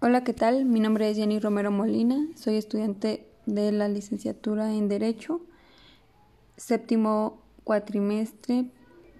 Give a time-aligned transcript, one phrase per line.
[0.00, 0.64] Hola, ¿qué tal?
[0.64, 5.40] Mi nombre es Jenny Romero Molina, soy estudiante de la licenciatura en Derecho,
[6.56, 8.66] séptimo cuatrimestre,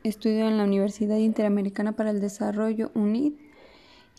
[0.05, 3.33] estudio en la Universidad Interamericana para el Desarrollo UNID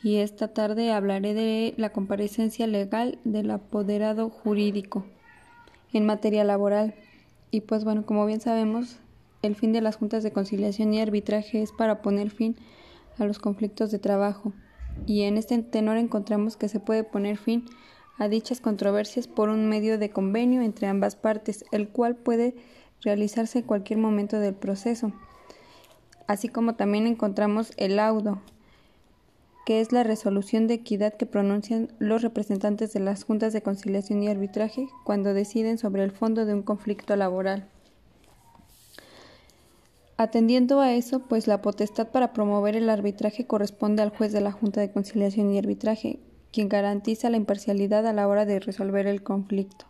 [0.04, 5.06] y esta tarde hablaré de la comparecencia legal del apoderado jurídico
[5.94, 6.94] en materia laboral.
[7.52, 9.00] Y pues bueno, como bien sabemos,
[9.44, 12.58] el fin de las juntas de conciliación y arbitraje es para poner fin
[13.18, 14.52] a los conflictos de trabajo
[15.06, 17.66] y en este tenor encontramos que se puede poner fin
[18.18, 22.56] a dichas controversias por un medio de convenio entre ambas partes, el cual puede
[23.02, 25.14] realizarse en cualquier momento del proceso.
[26.28, 28.42] Así como también encontramos el laudo,
[29.66, 34.22] que es la resolución de equidad que pronuncian los representantes de las juntas de conciliación
[34.22, 37.70] y arbitraje cuando deciden sobre el fondo de un conflicto laboral.
[40.22, 44.52] Atendiendo a eso, pues la potestad para promover el arbitraje corresponde al juez de la
[44.52, 46.20] Junta de Conciliación y Arbitraje,
[46.52, 49.86] quien garantiza la imparcialidad a la hora de resolver el conflicto.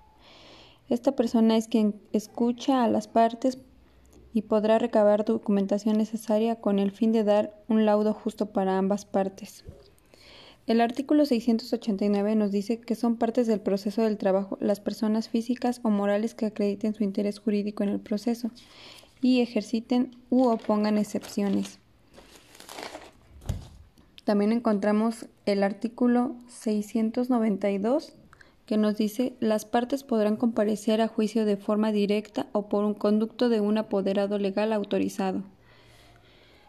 [0.87, 3.57] Esta persona es quien escucha a las partes
[4.31, 9.07] y podrá recabar documentación necesaria con el fin de dar un laudo justo para ambas
[9.07, 9.65] partes.
[10.67, 15.81] El artículo 689 nos dice que son partes del proceso del trabajo las personas físicas
[15.81, 18.51] o morales que acrediten su interés jurídico en el proceso
[19.21, 21.79] y ejerciten u opongan excepciones.
[24.23, 28.13] También encontramos el artículo 692
[28.65, 32.93] que nos dice las partes podrán comparecer a juicio de forma directa o por un
[32.93, 35.41] conducto de un apoderado legal autorizado.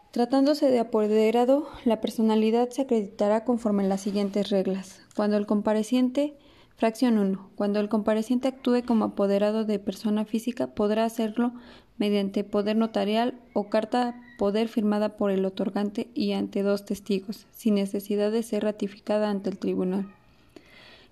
[0.09, 4.99] Tratándose de apoderado, la personalidad se acreditará conforme las siguientes reglas.
[5.15, 6.33] Cuando el compareciente
[6.81, 7.51] Fracción 1.
[7.53, 11.53] Cuando el compareciente actúe como apoderado de persona física, podrá hacerlo
[11.99, 17.75] mediante poder notarial o carta poder firmada por el otorgante y ante dos testigos, sin
[17.75, 20.11] necesidad de ser ratificada ante el tribunal.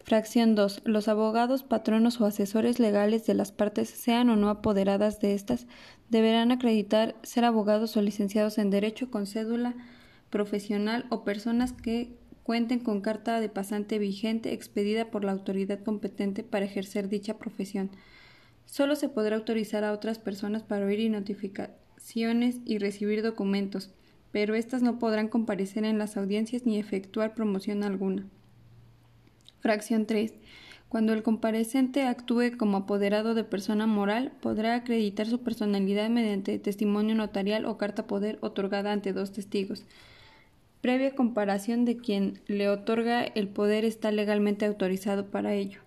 [0.04, 0.82] Fracción 2.
[0.86, 5.68] Los abogados, patronos o asesores legales de las partes, sean o no apoderadas de estas,
[6.10, 9.76] deberán acreditar ser abogados o licenciados en Derecho con cédula
[10.32, 12.18] profesional o personas que
[12.50, 17.92] cuenten con carta de pasante vigente expedida por la autoridad competente para ejercer dicha profesión.
[18.66, 23.92] Solo se podrá autorizar a otras personas para oír y notificaciones y recibir documentos,
[24.32, 28.26] pero éstas no podrán comparecer en las audiencias ni efectuar promoción alguna.
[29.60, 30.34] Fracción 3.
[30.88, 37.14] Cuando el comparecente actúe como apoderado de persona moral, podrá acreditar su personalidad mediante testimonio
[37.14, 39.86] notarial o carta poder otorgada ante dos testigos
[40.82, 45.82] previa comparación de quien le otorga el poder está legalmente autorizado para ello.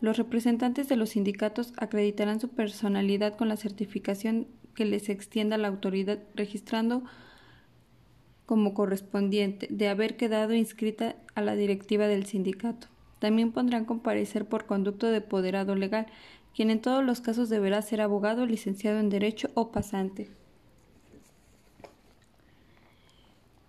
[0.00, 5.68] Los representantes de los sindicatos acreditarán su personalidad con la certificación que les extienda la
[5.68, 7.02] autoridad registrando
[8.46, 12.88] como correspondiente de haber quedado inscrita a la directiva del sindicato.
[13.18, 16.06] También pondrán comparecer por conducto de poderado legal,
[16.54, 20.39] quien en todos los casos deberá ser abogado, licenciado en Derecho o pasante.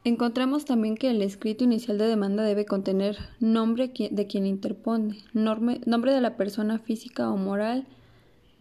[0.04, 6.12] Encontramos también que el escrito inicial de demanda debe contener nombre de quien interpone, nombre
[6.14, 7.86] de la persona física o moral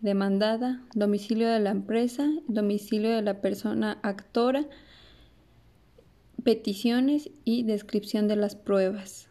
[0.03, 4.67] demandada, domicilio de la empresa, domicilio de la persona actora,
[6.43, 9.29] peticiones y descripción de las pruebas.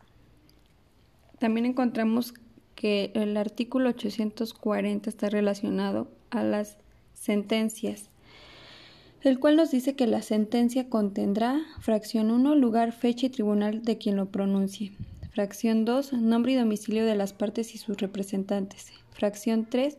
[1.38, 2.34] También encontramos
[2.74, 6.78] que el artículo 840 está relacionado a las
[7.14, 8.10] sentencias
[9.22, 13.98] el cual nos dice que la sentencia contendrá, fracción 1, lugar, fecha y tribunal de
[13.98, 14.94] quien lo pronuncie.
[15.32, 18.94] Fracción 2, nombre y domicilio de las partes y sus representantes.
[19.12, 19.98] Fracción 3,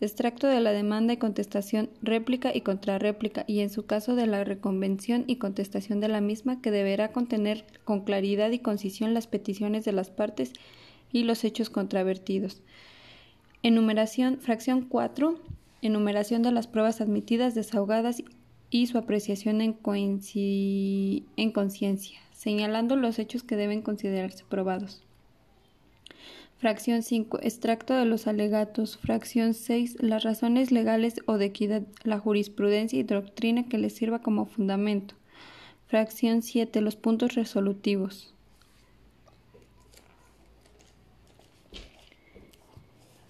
[0.00, 4.44] extracto de la demanda y contestación, réplica y contrarréplica, y en su caso de la
[4.44, 9.84] reconvención y contestación de la misma, que deberá contener con claridad y concisión las peticiones
[9.84, 10.52] de las partes
[11.10, 12.60] y los hechos contravertidos.
[13.62, 15.38] Enumeración, fracción 4,
[15.82, 18.22] enumeración de las pruebas admitidas, desahogadas
[18.70, 19.78] y su apreciación en,
[21.36, 25.02] en conciencia, señalando los hechos que deben considerarse probados.
[26.58, 27.38] Fracción 5.
[27.42, 28.98] Extracto de los alegatos.
[28.98, 30.02] Fracción 6.
[30.02, 35.14] Las razones legales o de equidad, la jurisprudencia y doctrina que les sirva como fundamento.
[35.86, 36.80] Fracción 7.
[36.80, 38.34] Los puntos resolutivos.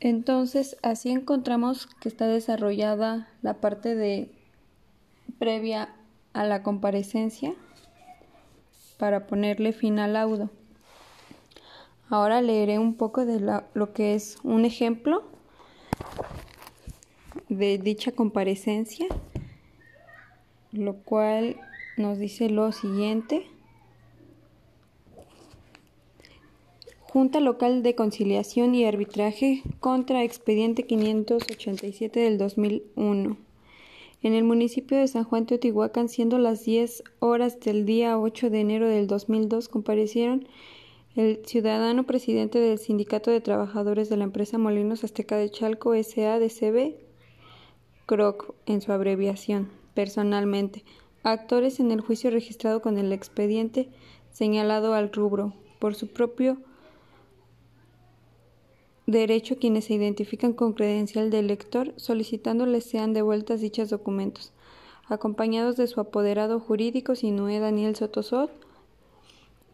[0.00, 4.30] Entonces, así encontramos que está desarrollada la parte de
[5.38, 5.94] previa
[6.32, 7.54] a la comparecencia
[8.98, 10.50] para ponerle fin al laudo.
[12.10, 15.24] Ahora leeré un poco de lo que es un ejemplo
[17.48, 19.06] de dicha comparecencia,
[20.72, 21.56] lo cual
[21.96, 23.46] nos dice lo siguiente.
[27.02, 33.47] Junta Local de Conciliación y Arbitraje contra expediente 587 del 2001.
[34.20, 38.60] En el municipio de San Juan Teotihuacán, siendo las 10 horas del día 8 de
[38.60, 40.48] enero del 2002, comparecieron
[41.14, 46.96] el ciudadano presidente del Sindicato de Trabajadores de la empresa Molinos Azteca de Chalco SADCB,
[48.06, 50.82] CROC en su abreviación, personalmente,
[51.22, 53.88] actores en el juicio registrado con el expediente
[54.32, 56.58] señalado al rubro, por su propio
[59.08, 64.52] derecho quienes se identifican con credencial de elector solicitándoles sean devueltas dichos documentos,
[65.08, 68.50] acompañados de su apoderado jurídico Sinué Daniel Sotosot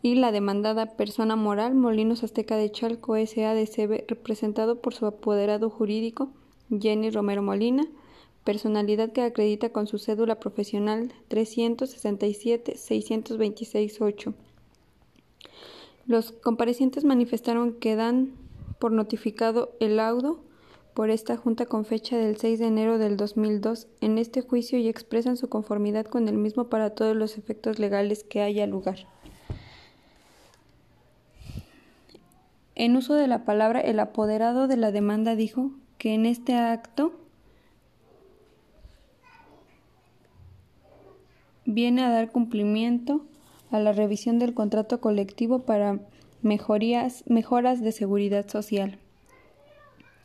[0.02, 6.28] y la demandada persona moral Molinos Azteca de Chalco SADCB representado por su apoderado jurídico
[6.70, 7.84] Jenny Romero Molina,
[8.44, 14.34] personalidad que acredita con su cédula profesional 367 626 8.
[16.06, 18.43] Los comparecientes manifestaron que dan
[18.84, 20.44] por notificado el laudo
[20.92, 24.88] por esta Junta con fecha del 6 de enero del 2002 en este juicio y
[24.88, 28.98] expresan su conformidad con el mismo para todos los efectos legales que haya lugar.
[32.74, 37.14] En uso de la palabra, el apoderado de la demanda dijo que en este acto
[41.64, 43.24] viene a dar cumplimiento
[43.70, 46.00] a la revisión del contrato colectivo para
[46.44, 48.98] mejorías, mejoras de seguridad social.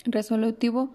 [0.06, 0.89] Resolutivo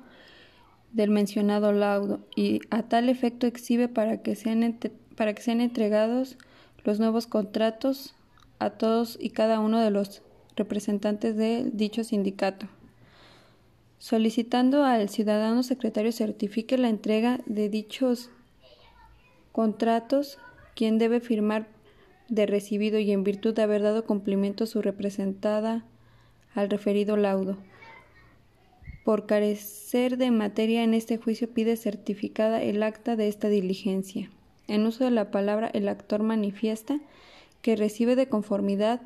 [0.92, 4.78] del mencionado laudo y a tal efecto exhibe para que sean,
[5.16, 6.38] para que sean entregados
[6.84, 8.14] los nuevos contratos
[8.58, 10.22] a todos y cada uno de los
[10.56, 12.68] representantes de dicho sindicato,
[13.98, 18.30] solicitando al ciudadano secretario certifique la entrega de dichos
[19.52, 20.38] contratos,
[20.74, 21.73] quien debe firmar
[22.28, 25.84] de recibido y en virtud de haber dado cumplimiento su representada
[26.54, 27.58] al referido laudo.
[29.04, 34.30] Por carecer de materia en este juicio pide certificada el acta de esta diligencia.
[34.66, 36.98] En uso de la palabra el actor manifiesta
[37.60, 39.02] que recibe de conformidad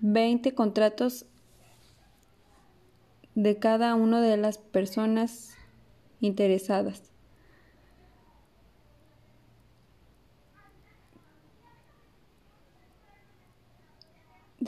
[0.00, 1.26] 20 contratos
[3.34, 5.54] de cada una de las personas
[6.20, 7.15] interesadas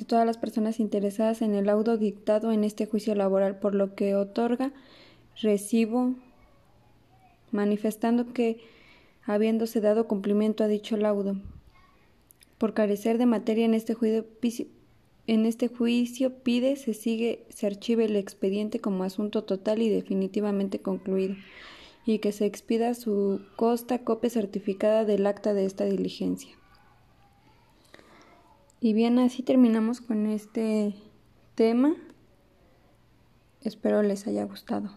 [0.09, 4.17] todas las personas interesadas en el laudo dictado en este juicio laboral, por lo que
[4.17, 4.73] otorga
[5.41, 6.15] recibo
[7.53, 8.59] manifestando que,
[9.25, 11.37] habiéndose dado cumplimiento a dicho laudo,
[12.59, 14.25] por carecer de materia en este juicio,
[15.29, 20.81] en este juicio pide se sigue se archive el expediente como asunto total y definitivamente
[20.81, 21.37] concluido
[22.07, 26.57] y que se expida su costa copia certificada del acta de esta diligencia.
[28.81, 30.95] Y bien, así terminamos con este
[31.57, 31.97] tema.
[33.61, 34.91] Espero les haya gustado.